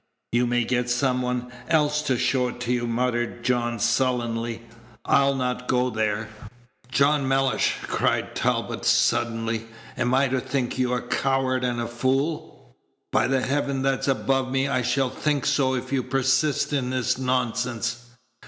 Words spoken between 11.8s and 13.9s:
fool? By the Heaven